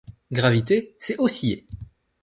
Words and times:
Graviter, 0.31 0.95
c’est 0.99 1.19
osciller. 1.19 1.67